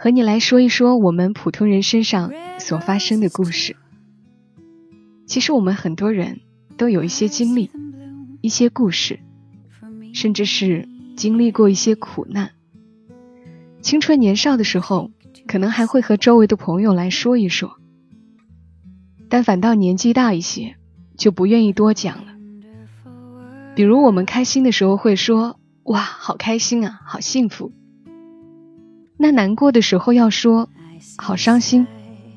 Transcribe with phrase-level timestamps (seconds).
[0.00, 3.74] 和你来说一说我们普通人身上所发生的故事。
[5.26, 6.38] 其实我们很多人
[6.76, 7.68] 都有一些经历，
[8.40, 9.18] 一些故事，
[10.14, 12.52] 甚至是经历过一些苦难。
[13.82, 15.10] 青春年少的时候，
[15.48, 17.76] 可能还会和周围的朋友来说一说。
[19.28, 20.76] 但反倒年纪大一些，
[21.16, 22.34] 就不愿意多讲了。
[23.74, 27.72] 比如我们开心的时候会说：“哇，好开心啊，好幸福。”
[29.18, 30.70] 那难过的时候要说
[31.18, 31.86] ：“好伤心，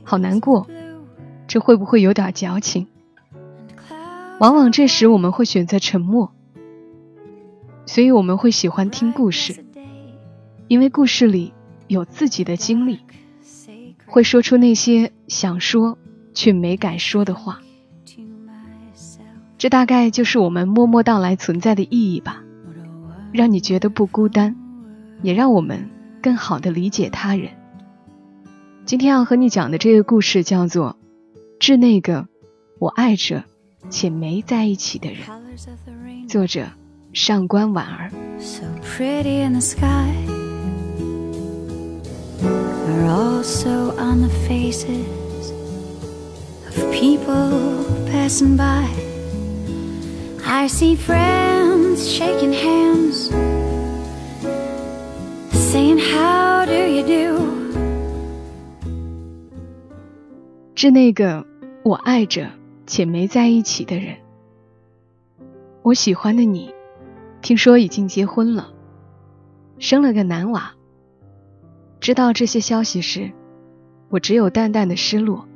[0.04, 0.68] 好难过。”
[1.48, 2.88] 这会不会有点矫情？
[4.40, 6.34] 往往这时我们会选择沉默。
[7.86, 9.64] 所以我们会喜欢听故事，
[10.68, 11.54] 因为故事里
[11.88, 13.00] 有自己的经历，
[14.06, 15.98] 会说出那些想说。
[16.34, 17.60] 却没敢说的话，
[19.58, 22.42] 这大概就是我们默默到来存在的意义吧，
[23.34, 24.56] 让你觉得不孤单，
[25.24, 25.90] 也让我们
[26.22, 27.50] 更好的理解他人。
[28.86, 30.98] 今天要和你讲的这个故事叫做
[31.60, 32.28] 《致那个
[32.80, 33.44] 我爱着
[33.90, 35.20] 且没在一起的人》，
[36.30, 36.68] 作者
[37.14, 38.12] 上官婉儿。
[38.40, 40.16] So pretty in the sky
[42.44, 45.52] are also on the faces
[46.68, 48.90] of people passing by.
[50.44, 52.41] I see friends shaking
[60.82, 61.46] 是那个
[61.84, 62.50] 我爱着
[62.88, 64.16] 且没在一起的人，
[65.84, 66.74] 我喜欢的你，
[67.40, 68.74] 听说已经结婚了，
[69.78, 70.74] 生了个男娃。
[72.00, 73.32] 知道这些消息时，
[74.10, 75.48] 我只有淡淡的失落。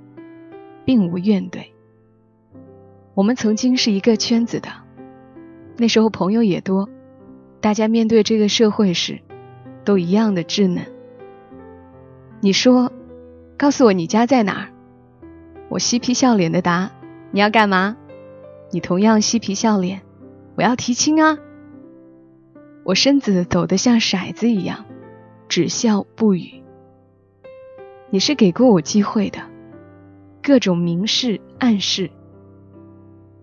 [0.85, 1.63] 并无怨怼。
[3.15, 4.69] 我们曾经是一个圈子的，
[5.75, 6.87] 那时候朋友也多，
[7.61, 9.19] 大家面对这个社会时，
[9.83, 10.85] 都一样的稚嫩。
[12.41, 12.91] 你说，
[13.57, 14.74] 告诉我你家在哪儿？
[15.69, 16.91] 我嬉皮笑脸的答：
[17.31, 17.97] 你要干嘛？
[18.71, 20.01] 你同样嬉皮笑脸，
[20.55, 21.37] 我要提亲啊！
[22.83, 24.85] 我身子抖得像骰子一样，
[25.49, 26.61] 只笑不语。
[28.09, 29.39] 你是给过我机会的。
[30.43, 32.11] 各种明示暗示，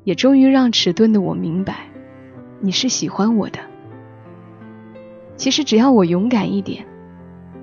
[0.05, 1.91] 也终于让迟钝的我明白，
[2.61, 3.59] 你是喜欢我的。
[5.37, 6.87] 其实只要我勇敢一点，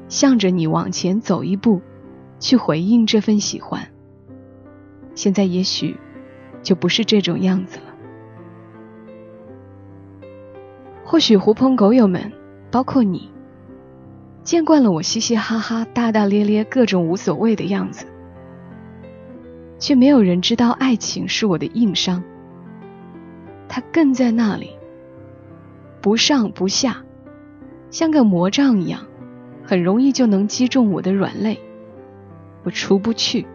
[0.10, 1.82] 向着你往前走一步，
[2.40, 3.90] 去回应这份喜欢，
[5.20, 5.98] 现在也许
[6.64, 7.94] 就不是这种样子了。
[11.04, 12.32] 或许狐朋狗友们，
[12.72, 13.30] 包括你，
[14.46, 18.06] 见惯了我嘻嘻哈哈、大大咧咧、各种无所谓的样子。
[19.78, 22.24] 却没有人知道，爱情是我的硬伤。
[23.68, 24.70] 它更在那里，
[26.00, 27.04] 不上不下，
[27.92, 29.02] 像个魔杖一样，
[29.66, 31.60] 很容易就能击中我的软肋。
[32.64, 33.46] 我出不去，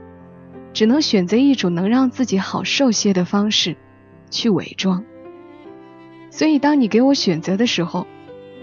[0.74, 3.76] 只能选择一种能让自己好受些的方式
[4.28, 5.02] 去伪装。
[6.30, 8.06] 所以，当你给我选择的时候，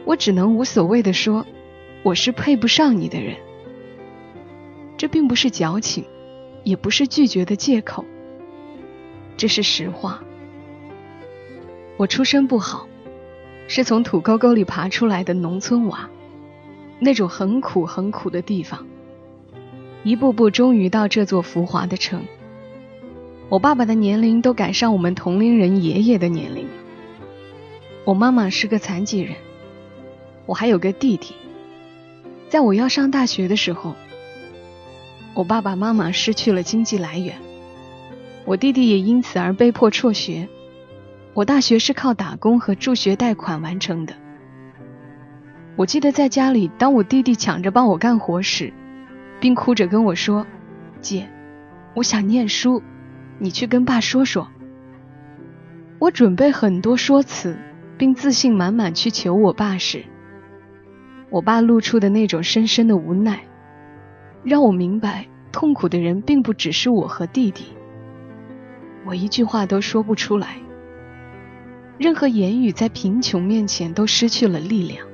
[0.05, 1.47] 我只能无所谓的说，
[2.03, 3.37] 我是配不上你的人。
[4.97, 6.05] 这并不是矫情。
[6.63, 8.05] 也不是拒绝的借口，
[9.35, 10.23] 这是实话。
[11.97, 12.87] 我出身不好，
[13.67, 16.07] 是从土沟沟里爬出来的农村娃，
[16.99, 18.85] 那种很苦很苦的地方，
[20.03, 22.23] 一步步终于到这座浮华的城。
[23.49, 26.65] 我爸爸的年龄都赶上我们同龄人爷爷的年龄。
[28.03, 29.35] 我妈妈是个残疾人，
[30.45, 31.35] 我还有个弟弟。
[32.49, 33.95] 在我要上大学的时候。
[35.33, 37.37] 我爸爸妈妈失去了经济来源，
[38.43, 40.49] 我弟弟也因此而被迫辍学。
[41.33, 44.13] 我大学是靠打工和助学贷款完成的。
[45.77, 48.73] 我记得在家里，当我弟弟抢着帮我干活时，
[49.41, 50.47] 并哭着跟我说
[51.01, 51.27] ：“姐，
[51.95, 52.81] 我想念书，
[53.39, 54.47] 你去跟爸说说。”
[55.99, 57.57] 我准备很多说辞，
[57.97, 60.05] 并自信满满去求我爸时，
[61.29, 63.41] 我爸露出的那种深深的无奈。
[64.43, 67.65] 让我明白，痛苦的人并不只是我和弟弟。
[69.05, 70.57] 我一句话都说不出来，
[71.97, 75.07] 任何言语在贫穷面前都失去了力量。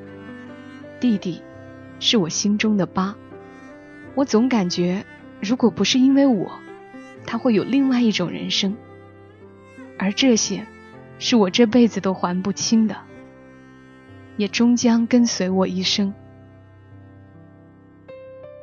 [0.99, 1.41] 弟弟，
[1.99, 3.15] 是我心中的疤，
[4.17, 5.05] 我总感觉，
[5.39, 6.51] 如果不是因为我，
[7.23, 8.75] 他会有另外一种人生，
[9.99, 10.65] 而这些，
[11.19, 12.95] 是我这辈子都还不清的，
[14.35, 16.11] 也终将跟随我一生。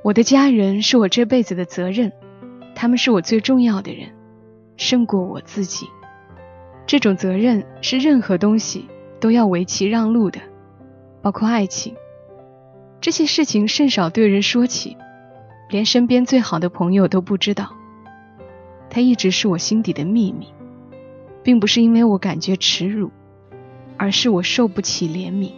[0.03, 2.11] 我的家人是我这辈子的责任，
[2.75, 4.09] 他们是我最重要的人，
[4.77, 5.87] 胜过我自己。
[6.85, 8.89] 这种责任是任何东西
[9.21, 10.41] 都要为其让路的，
[11.23, 11.95] 包括爱情。
[13.01, 14.97] 这些事情甚少对人说起。
[15.75, 17.75] 连身边最好的朋友都不知道，
[18.89, 20.47] 他一直是我心底的秘密，
[21.43, 23.11] 并不是因为我感觉耻辱，
[23.97, 25.51] 而是我受不起怜悯。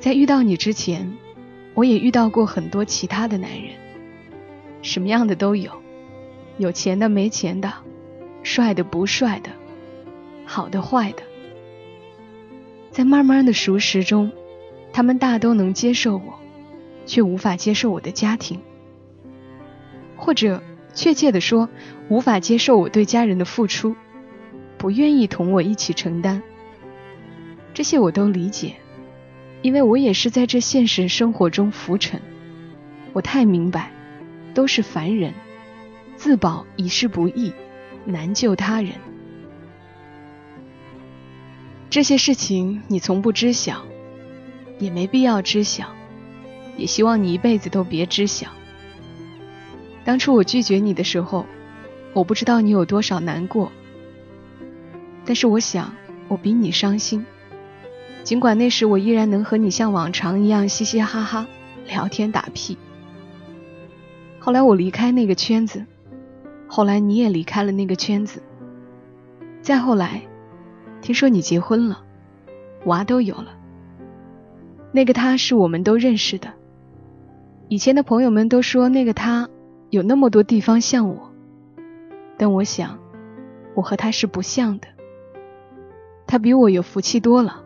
[0.00, 1.16] 在遇到你之前，
[1.72, 3.70] 我也遇到过很多其他的男人，
[4.82, 5.72] 什么样的都有，
[6.58, 7.72] 有钱的、没钱的，
[8.42, 9.48] 帅的、不帅的，
[10.44, 11.22] 好的、坏的。
[12.90, 14.30] 在慢慢的熟识中，
[14.92, 16.41] 他们大都能接受我。
[17.06, 18.60] 却无法接受我的家庭，
[20.16, 20.62] 或者
[20.94, 21.68] 确切的说，
[22.08, 23.96] 无法接受我对家人的付出，
[24.78, 26.42] 不愿意同我一起承担。
[27.74, 28.74] 这些我都理解，
[29.62, 32.20] 因为我也是在这现实生活中浮沉。
[33.12, 33.90] 我太明白，
[34.54, 35.32] 都是凡人，
[36.16, 37.52] 自保已是不易，
[38.04, 38.92] 难救他人。
[41.88, 43.82] 这些事情你从不知晓，
[44.78, 45.88] 也没必要知晓。
[46.76, 48.48] 也希望你一辈子都别知晓。
[50.04, 51.46] 当初我拒绝你的时候，
[52.12, 53.70] 我不知道你有多少难过，
[55.24, 55.94] 但是我想
[56.28, 57.24] 我比你伤心。
[58.24, 61.46] 尽管那时我依然能和你像往常一样嘻嘻哈哈
[61.86, 62.76] 聊天打屁。
[64.38, 65.84] 后来我离开那个圈子，
[66.66, 68.42] 后来你也离开了那个圈子，
[69.60, 70.22] 再后来，
[71.00, 72.02] 听说你结婚了，
[72.86, 73.54] 娃都有了。
[74.90, 76.52] 那个他是我们都认识的。
[77.68, 79.48] 以前的朋友们都说那个他
[79.90, 81.32] 有那么多地方像我，
[82.36, 82.98] 但我想
[83.74, 84.88] 我和他是不像的。
[86.26, 87.62] 他比我有福气多了，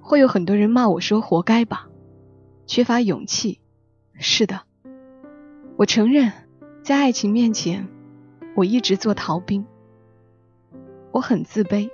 [0.00, 1.88] 会有很多人骂我说活该吧，
[2.66, 3.60] 缺乏勇气。
[4.18, 4.60] 是的，
[5.76, 6.32] 我承认，
[6.82, 7.88] 在爱情面前，
[8.54, 9.66] 我一直做逃兵。
[11.10, 11.90] 我很自卑，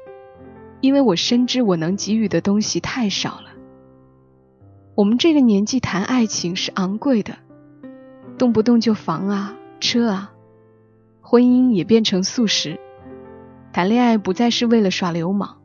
[0.81, 3.50] 因为我深知我能给予的东西太少了。
[5.01, 7.39] 我们这个年纪谈爱情是昂贵的，
[8.37, 10.31] 动不动就房啊、车啊，
[11.23, 12.79] 婚姻也变成素食。
[13.73, 15.57] 谈恋爱不再是为了耍流氓，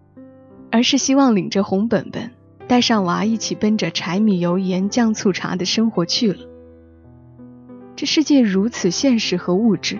[0.72, 2.32] 而是希望领着红本本，
[2.70, 6.40] 带上娃一起奔着柴米油盐酱醋茶的生活去了。
[7.98, 10.00] 这世界如此现实和物质，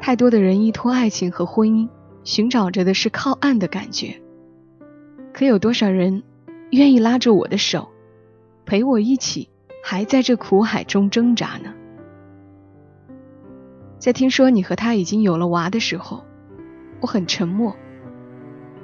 [0.00, 1.88] 太多的人依托爱情和婚姻，
[2.22, 4.22] 寻找着的是靠岸的感觉。
[5.32, 6.22] 可有多少人
[6.70, 7.88] 愿意拉着我的手？
[8.70, 9.48] 陪我一起，
[9.82, 11.74] 还在这苦海中挣扎呢。
[13.98, 16.22] 在听说你和他已经有了娃的时候，
[17.00, 17.74] 我很沉默，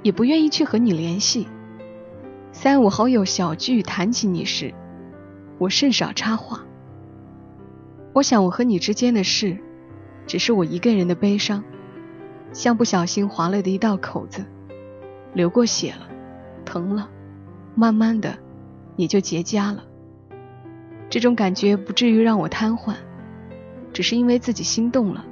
[0.02, 1.46] 也不愿意去和你联系。
[2.50, 4.74] 三五好友小聚谈起你时，
[5.58, 6.64] 我甚少插话。
[8.12, 9.56] 我想我和你之间的事，
[10.26, 11.62] 只是我一个人的悲伤，
[12.52, 14.44] 像不小心划了的一道口子，
[15.32, 16.08] 流过血了，
[16.64, 17.08] 疼了，
[17.76, 18.36] 慢慢的。
[18.96, 19.84] 也就结痂了。
[21.08, 22.94] 这种感觉不至于让我瘫痪，
[23.92, 25.24] 只是因为自己心动了，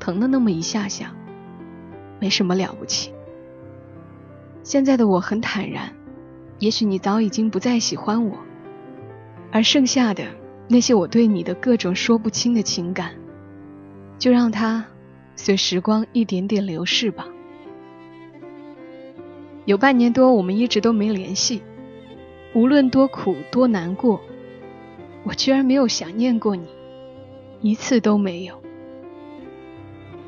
[0.00, 1.14] 疼了那么一下下，
[2.20, 3.12] 没什么了不起。
[4.62, 5.92] 现在的我很坦然，
[6.58, 8.38] 也许你早已经不再喜欢我，
[9.52, 10.24] 而剩下的
[10.68, 13.12] 那些我对你的各种说不清的情感，
[14.18, 14.86] 就让它
[15.36, 17.26] 随时光一点点流逝吧。
[19.66, 21.62] 有半年多，我们一直都没联系。
[22.54, 24.20] 无论多苦多难过，
[25.24, 26.68] 我居然没有想念过你，
[27.60, 28.62] 一次都没有。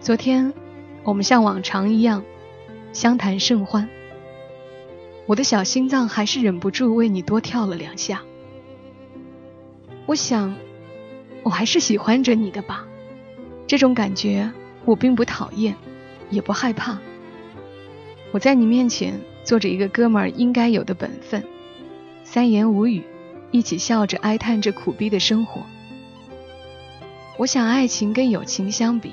[0.01, 0.53] 昨天，
[1.05, 2.25] 我们像往常一样
[2.93, 3.89] 相谈甚欢，
[5.27, 8.23] 我的小心脏还是忍不住为你多跳了两下。
[10.07, 10.53] 我想，
[11.45, 12.89] 我还是喜欢着你的吧，
[13.69, 14.53] 这种感觉
[14.85, 15.77] 我并不讨厌，
[16.31, 16.99] 也不害怕。
[18.33, 21.41] 我在你面前做着一个哥们儿应该有的本分。
[22.29, 23.05] 三言五语，
[23.53, 25.63] 一起笑着哀叹着苦逼的生活。
[27.39, 29.13] 我想，爱情跟友情相比，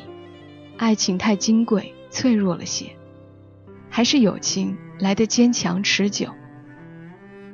[0.77, 2.87] 爱情太金贵、脆弱了些，
[3.87, 6.27] 还是友情来的坚强持久。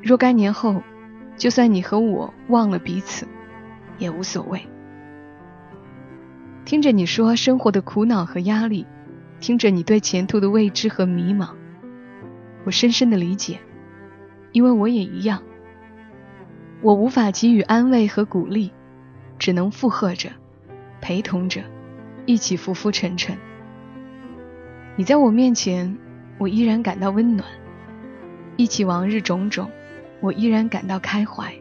[0.02, 0.82] 若干年后，
[1.36, 3.28] 就算你和我忘了彼此，
[3.98, 4.66] 也无所谓。
[6.64, 8.88] 听着你说生活的苦恼和压力，
[9.42, 11.50] 听着你对前途的未知和迷茫，
[12.64, 13.60] 我深深的理解，
[14.54, 15.44] 因为我也一样。
[16.82, 18.72] 我无法给予安慰和鼓励，
[19.38, 20.30] 只能附和着，
[21.02, 21.62] 陪同着，
[22.26, 23.38] 一起浮浮沉沉。
[24.96, 25.98] 你在我面前，
[26.38, 27.46] 我依然感到温暖；
[28.56, 29.70] 忆起往日种种，
[30.22, 31.54] 我依然感到开怀。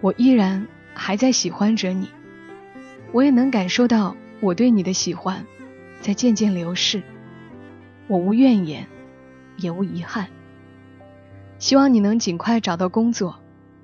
[0.00, 2.08] 我依然还在喜欢着你，
[3.12, 5.44] 我也能感受到我对你的喜欢
[6.00, 7.00] 在渐渐流逝。
[8.08, 8.86] 我无怨言，
[9.56, 10.26] 也无遗憾。
[11.58, 13.38] 希望你能尽快找到工作，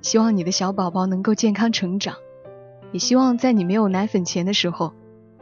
[0.05, 2.17] 希望你的小宝宝能够健康成长，
[2.93, 4.93] 也希望在你没有奶粉钱的时候，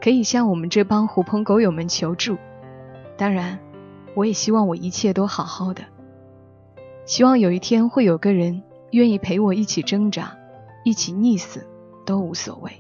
[0.01, 2.39] 可以向我们这帮狐朋狗友们求助。
[3.17, 3.59] 当然，
[4.15, 5.83] 我也希望我一切都好好的。
[7.05, 10.37] 希望有一天会有个人愿意陪我一起挣扎，
[10.85, 11.67] 一起溺死
[12.07, 12.71] 都无所谓。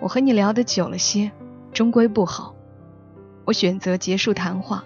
[0.00, 1.30] 我和你聊得久了些，
[1.70, 2.54] 终归不好。
[3.44, 4.84] 我选择结束谈话，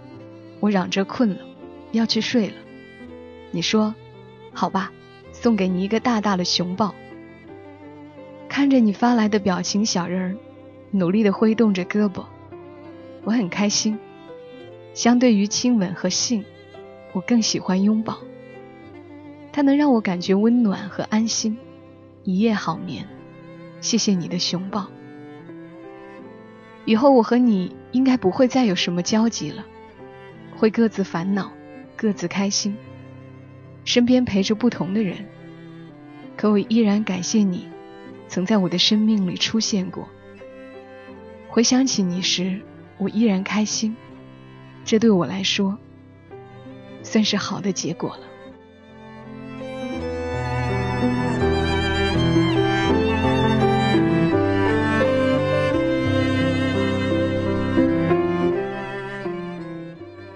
[0.59, 1.37] 我嚷着困了，
[1.93, 2.55] 要去睡了。
[3.53, 3.95] 你说，
[4.53, 4.93] 好吧，
[5.41, 6.93] 送给你一个大大的熊抱。
[8.49, 10.37] 看着你发来的表情小人儿，
[10.91, 12.25] 努力的挥动着胳膊，
[13.23, 13.97] 我很开心。
[14.95, 16.45] 相对于亲吻和性，
[17.13, 18.19] 我更喜欢拥抱。
[19.53, 21.57] 它能让我感觉温暖和安心，
[22.25, 23.07] 一夜好眠。
[23.81, 24.89] 谢谢你的熊抱。
[26.85, 29.65] 以后我和你应该不会再有什么交集了，
[30.57, 31.53] 会各自烦恼，
[31.97, 32.77] 各自开心。
[33.89, 35.17] 身边陪着不同的人，
[36.37, 37.67] 可我依然感谢你，
[38.29, 40.07] 曾在我的生命里出现过。
[41.49, 42.61] 回想起你时，
[42.99, 43.97] 我依然开心，
[44.85, 45.79] 这对我来说，
[47.03, 48.21] 算是好的结果了。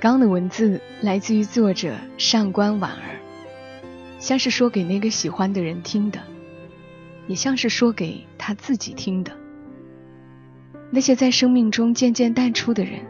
[0.01, 3.12] 刚的文字来自于作者上官婉儿。
[4.23, 6.21] 像是说给那个喜欢的人听的，
[7.27, 9.37] 也像是说给他自己听的。
[10.93, 13.01] 那些在生命中渐渐淡出的人，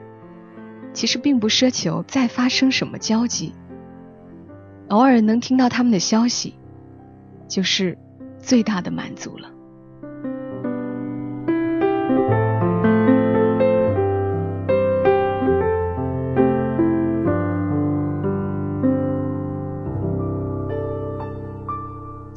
[0.94, 3.52] 其实并不奢求再发生什么交集，
[4.88, 6.54] 偶尔能听到他们的消息，
[7.46, 7.98] 就是
[8.38, 9.50] 最大的满足了。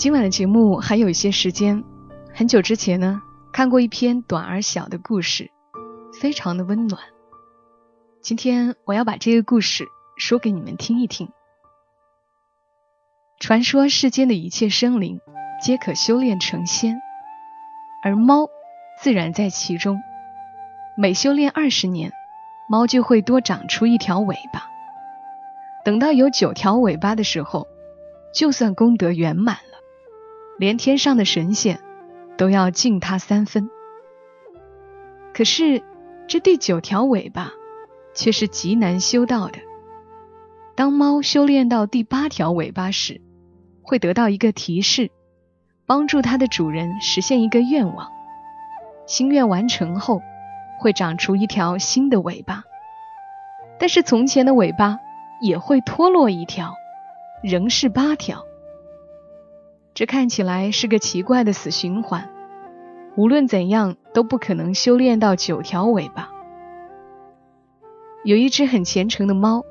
[0.06, 1.84] 今晚的节目还有一些时间，
[2.32, 5.50] 很久之前呢看过一篇短而小的故事，
[6.22, 7.02] 非常的温暖。
[8.22, 11.30] 今天我要把这个故事说给你们听一听。
[13.40, 15.22] 传说世间的一切生灵
[15.60, 17.02] 皆可修炼成仙，
[18.04, 18.48] 而猫
[19.02, 20.00] 自然在其中。
[20.96, 22.12] 每修炼二十年，
[22.70, 24.70] 猫就会多长出一条尾巴。
[25.84, 27.68] 等到有九条尾巴的时候，
[28.36, 29.75] 就算功德圆满了。
[30.58, 31.80] 连天上的神仙
[32.38, 33.70] 都要敬他三分。
[35.34, 35.84] 可是
[36.28, 37.52] 这第九条尾巴
[38.14, 39.60] 却是极难修到的。
[40.76, 43.22] 当猫修炼到第八条尾巴时，
[43.82, 45.12] 会得到一个提示，
[45.86, 48.10] 帮助它的主人实现一个愿望。
[49.06, 50.22] 心愿完成后，
[50.80, 52.64] 会长出一条新的尾巴，
[53.78, 55.00] 但是从前的尾巴
[55.42, 56.74] 也会脱落一条，
[57.44, 58.45] 仍是八条。
[59.96, 62.30] 这看起来是个奇怪的死循环，
[63.16, 66.30] 无论怎样都不可能修炼到九条尾巴。
[68.26, 69.64] 有一只很虔诚的猫，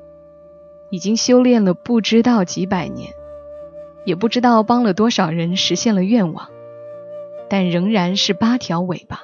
[0.89, 3.11] 已经修炼了不知道几百年，
[4.03, 6.49] 也不知道帮了多少人实现了愿望，
[7.47, 9.21] 但仍然是八条尾巴。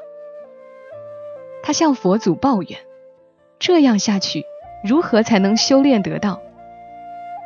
[1.63, 2.79] 他向佛祖抱怨：
[3.58, 4.43] 这样下去，
[4.88, 6.39] 如何才能修炼得到？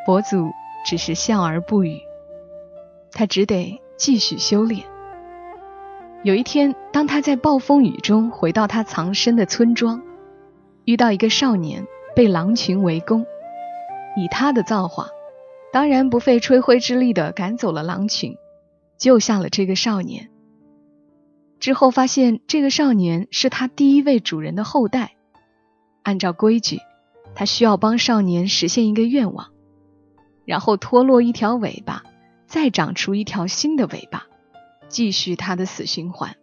[0.06, 0.52] 佛祖
[0.86, 2.02] 只是笑而不语。
[3.16, 4.86] 他只得继续修炼。
[6.24, 10.04] 有一天，当他在暴风雨中回到他藏身的村庄，
[10.84, 13.26] 遇到一个少年被狼群围攻，
[14.18, 15.08] 以他的造化，
[15.72, 18.36] 当然不费吹灰之力的赶走了狼群，
[18.98, 20.30] 救下了这个少年。
[21.60, 25.14] 之后发现这个少年是他第一位主人的后代，
[26.04, 26.80] 按照规矩，
[27.34, 29.52] 他需要帮少年实现一个愿望，
[30.44, 32.04] 然后脱落一条尾巴。
[32.46, 34.28] 再长出一条新的尾巴，
[34.88, 36.36] 继续他的死循环。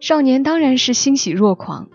[0.00, 1.88] 少年当然是欣喜若狂。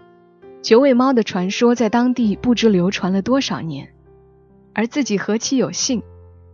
[0.62, 3.94] 九尾猫的传说在当地不知流传了多少年，
[4.74, 6.03] 而自己何其有幸，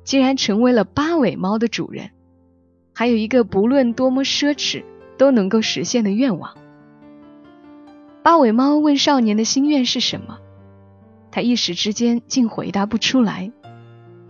[0.04, 2.12] 竟然成为了八尾猫的主人，
[2.94, 4.84] 还有一个不论多么奢侈
[5.18, 6.56] 都能够实现的愿望。
[8.22, 10.38] 八尾猫问少年的心愿是什么，
[11.32, 13.52] 他一时之间竟回答不出来。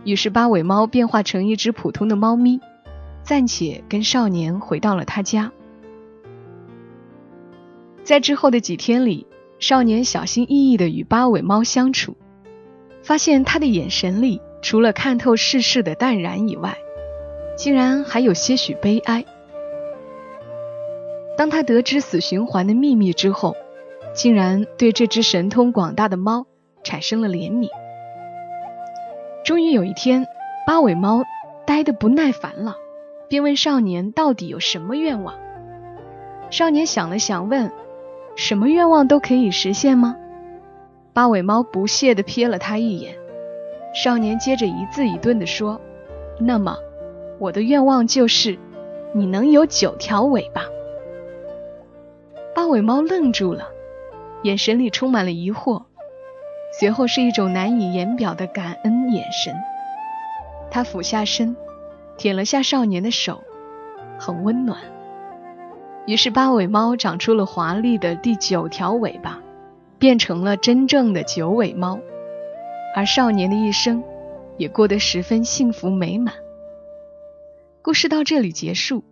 [0.06, 2.60] 于是八尾猫变化成一只普通的猫咪，
[3.24, 5.50] 暂且跟少年回到了他家。
[8.04, 9.26] 在之后的几天里，
[9.58, 12.16] 少年小心翼翼地与八尾猫相处，
[13.02, 16.78] 发现他的眼神里除了看透世事的淡然以外，
[17.58, 19.24] 竟然还有些许悲哀。
[21.36, 23.56] 当他得知死循环的秘密之后，
[24.14, 26.46] 竟然对这只神通广大的猫
[26.84, 27.68] 产生了怜悯。
[29.46, 30.26] 终于有一天，
[30.66, 31.22] 八尾猫
[31.64, 32.74] 呆得不耐烦了，
[33.28, 35.36] 便问少年到底有什么愿望。
[36.50, 37.70] 少年想了想，问
[38.34, 40.16] ：“什么愿望都可以实现吗？”
[41.14, 43.14] 八尾猫不屑地瞥了他一眼。
[43.94, 45.80] 少年接着一字一顿地说
[46.40, 46.76] ：“那么，
[47.38, 48.58] 我的愿望就是，
[49.12, 50.62] 你能有九条尾巴。”
[52.52, 53.68] 八尾猫愣住了，
[54.42, 55.84] 眼神里充满了疑惑。
[56.78, 59.54] 随后是一种难以言表的感恩眼神，
[60.70, 61.56] 他俯下身，
[62.18, 63.42] 舔了下少年的手，
[64.18, 64.78] 很温暖。
[66.06, 69.40] 于是八尾猫长出了华丽的第九条尾巴，
[69.98, 71.98] 变成了真正的九尾猫，
[72.94, 74.04] 而少年的一生
[74.58, 76.34] 也过得十分幸福美满。
[77.80, 79.02] 故事到这里结束。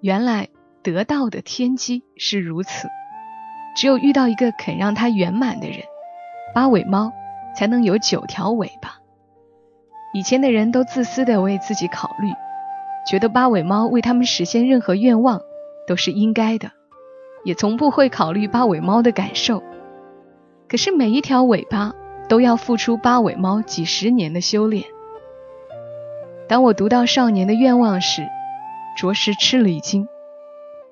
[0.00, 0.48] 原来
[0.82, 2.88] 得到的天机是如此，
[3.74, 5.78] 只有遇到一个肯让他圆满的人。
[6.54, 7.12] 八尾猫
[7.56, 8.98] 才能有九条尾巴。
[10.14, 12.28] 以前的人都自私的为自己考虑，
[13.10, 15.40] 觉得八尾猫为他们实现任何愿望
[15.88, 16.70] 都是应该的，
[17.42, 19.64] 也从不会考虑八尾猫的感受。
[20.68, 21.92] 可是每一条尾巴
[22.28, 24.84] 都要付出八尾猫几十年的修炼。
[26.46, 28.28] 当我读到少年的愿望时，
[28.96, 30.06] 着实吃了一惊。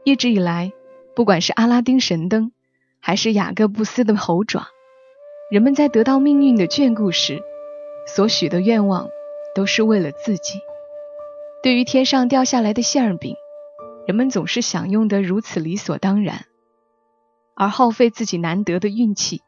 [0.03, 0.73] 一直以来，
[1.15, 2.51] 不管是阿拉丁神灯，
[2.99, 4.67] 还是雅各布斯的猴爪。
[5.53, 7.43] 人们在得到命运的眷顾时，
[8.07, 9.11] 所许的愿望
[9.55, 10.61] 都是为了自己。
[11.63, 13.37] 对于天上掉下来的馅饼，
[14.07, 16.47] 人们总是享用得如此理所当然，
[17.55, 19.43] 而耗费自己难得的运气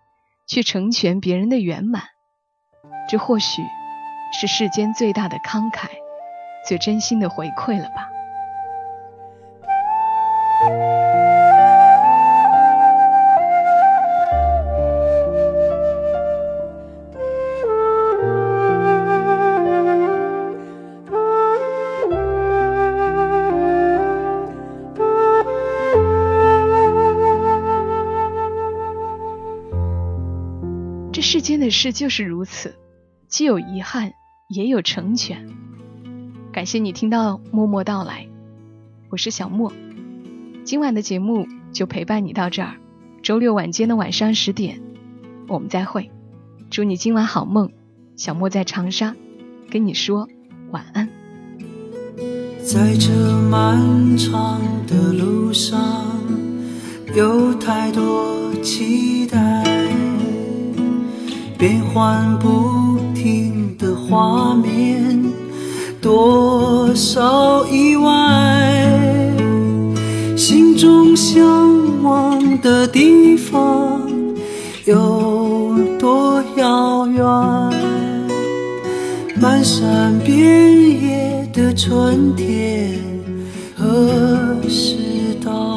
[0.47, 2.03] 去成全别人的圆满，
[3.09, 3.62] 这或许
[4.38, 5.88] 是世间最大的慷慨，
[6.69, 8.11] 最真心的回馈了吧。
[31.64, 32.74] 的事就是如此，
[33.27, 34.12] 既有遗憾，
[34.50, 35.48] 也有成全。
[36.53, 38.29] 感谢你听到默默到来，
[39.09, 39.72] 我是小莫。
[40.62, 42.74] 今晚的节目就陪伴你到这儿，
[43.22, 44.83] 周六晚间的晚上十点，
[45.48, 46.11] 我们再会。
[46.68, 47.70] 祝你今晚好梦，
[48.14, 49.16] 小莫在长沙
[49.70, 50.29] 跟你说
[50.70, 51.09] 晚安。
[52.62, 53.11] 在这
[53.50, 55.81] 漫长的路上，
[57.16, 59.63] 有太多期待。
[61.64, 65.18] 变幻不停的画面，
[65.98, 68.92] 多少意外，
[70.37, 71.42] 心中向
[72.03, 73.98] 往的地方
[74.85, 77.24] 有多遥远？
[79.40, 83.00] 漫山遍野的春天
[83.74, 84.98] 何时
[85.42, 85.74] 到？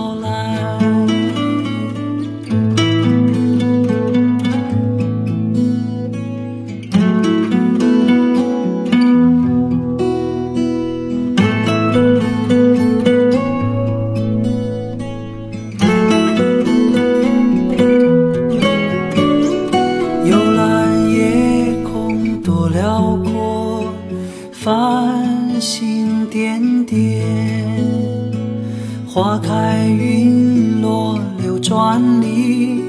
[29.17, 32.83] 花开云落流转里，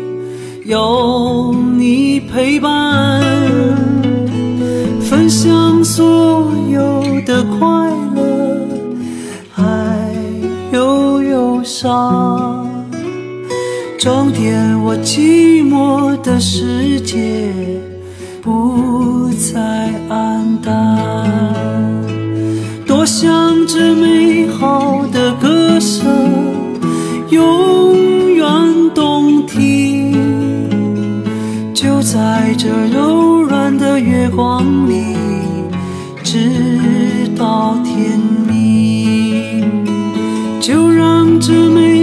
[0.67, 3.23] 有你陪伴，
[5.01, 8.69] 分享所有的快乐，
[9.51, 9.65] 还
[10.71, 12.69] 有忧伤，
[13.99, 17.51] 装点我寂寞的世界，
[18.43, 20.99] 不再黯淡。
[22.87, 23.31] 多想
[23.67, 25.07] 这美好
[25.81, 26.07] 声
[27.31, 28.47] 永远
[28.95, 30.13] 动听，
[31.73, 35.15] 就在这柔软的月光里，
[36.25, 39.63] 直到天明。
[40.61, 41.98] 就让这美